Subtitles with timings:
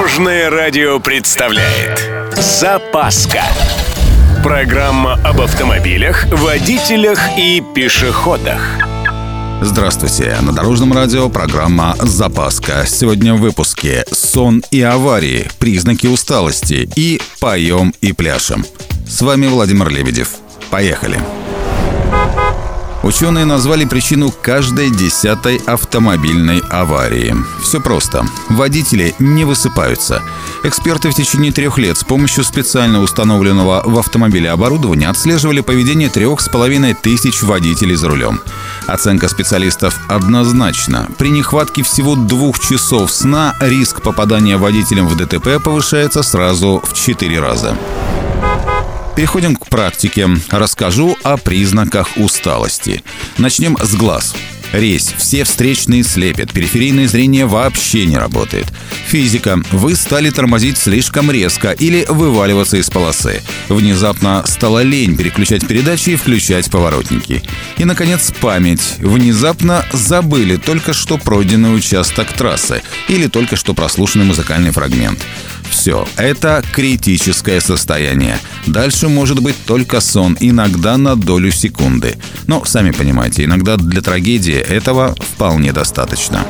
[0.00, 3.42] Дорожное радио представляет Запаска
[4.42, 8.62] Программа об автомобилях, водителях и пешеходах
[9.60, 10.38] Здравствуйте!
[10.40, 12.86] На Дорожном радио программа «Запаска».
[12.86, 18.64] Сегодня в выпуске «Сон и аварии», «Признаки усталости» и «Поем и пляшем».
[19.06, 20.30] С вами Владимир Лебедев.
[20.70, 21.16] Поехали!
[21.16, 21.39] Поехали!
[23.02, 27.34] Ученые назвали причину каждой десятой автомобильной аварии.
[27.62, 28.26] Все просто.
[28.50, 30.22] Водители не высыпаются.
[30.64, 36.42] Эксперты в течение трех лет с помощью специально установленного в автомобиле оборудования отслеживали поведение трех
[36.42, 38.40] с половиной тысяч водителей за рулем.
[38.86, 41.08] Оценка специалистов однозначна.
[41.16, 47.40] При нехватке всего двух часов сна риск попадания водителем в ДТП повышается сразу в четыре
[47.40, 47.76] раза.
[49.20, 50.30] Переходим к практике.
[50.48, 53.04] Расскажу о признаках усталости.
[53.36, 54.34] Начнем с глаз.
[54.72, 55.12] Резь.
[55.18, 56.52] Все встречные слепят.
[56.52, 58.64] Периферийное зрение вообще не работает.
[59.08, 59.62] Физика.
[59.72, 63.42] Вы стали тормозить слишком резко или вываливаться из полосы.
[63.68, 67.42] Внезапно стала лень переключать передачи и включать поворотники.
[67.76, 68.94] И, наконец, память.
[69.00, 75.18] Внезапно забыли только что пройденный участок трассы или только что прослушанный музыкальный фрагмент.
[75.80, 78.38] Все, это критическое состояние.
[78.66, 82.18] Дальше может быть только сон, иногда на долю секунды.
[82.46, 86.44] Но, сами понимаете, иногда для трагедии этого вполне достаточно.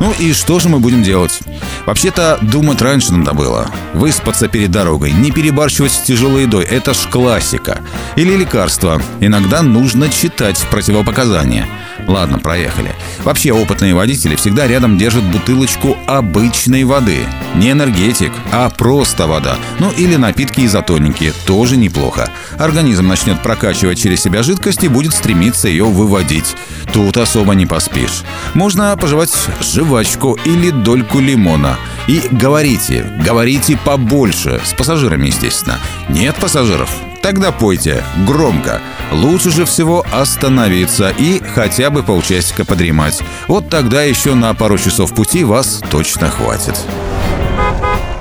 [0.00, 1.40] Ну и что же мы будем делать?
[1.84, 3.70] Вообще-то думать раньше надо было.
[3.92, 7.82] Выспаться перед дорогой, не перебарщивать с тяжелой едой– это ж классика.
[8.16, 9.02] Или лекарства.
[9.20, 11.68] Иногда нужно читать противопоказания.
[12.06, 12.94] Ладно, проехали.
[13.24, 17.26] Вообще опытные водители всегда рядом держат бутылочку обычной воды.
[17.54, 19.56] Не энергетик, а просто вода.
[19.80, 21.32] Ну или напитки изотоники.
[21.46, 22.30] Тоже неплохо.
[22.58, 26.54] Организм начнет прокачивать через себя жидкость и будет стремиться ее выводить.
[26.92, 28.22] Тут особо не поспишь.
[28.54, 31.76] Можно пожевать жвачку или дольку лимона.
[32.06, 34.60] И говорите, говорите побольше.
[34.64, 35.78] С пассажирами, естественно.
[36.08, 36.90] Нет пассажиров?
[37.26, 38.80] Тогда пойте громко.
[39.10, 43.20] Лучше же всего остановиться и хотя бы полчасика подремать.
[43.48, 46.78] Вот тогда еще на пару часов пути вас точно хватит.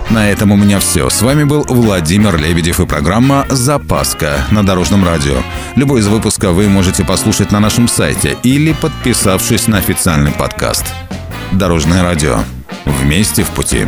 [0.09, 1.07] На этом у меня все.
[1.11, 5.35] С вами был Владимир Лебедев и программа «Запаска» на Дорожном радио.
[5.75, 10.83] Любой из выпуска вы можете послушать на нашем сайте или подписавшись на официальный подкаст.
[11.51, 12.39] Дорожное радио.
[12.85, 13.85] Вместе в пути.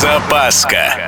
[0.00, 1.07] Запаска.